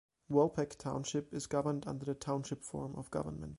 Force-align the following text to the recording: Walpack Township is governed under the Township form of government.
Walpack 0.31 0.79
Township 0.79 1.31
is 1.31 1.45
governed 1.45 1.87
under 1.87 2.05
the 2.05 2.15
Township 2.15 2.63
form 2.63 2.95
of 2.95 3.11
government. 3.11 3.49